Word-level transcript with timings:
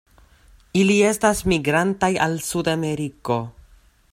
Ili 0.83 0.95
estas 1.09 1.43
migrantaj 1.53 2.11
al 2.27 2.41
Sudameriko. 2.47 3.39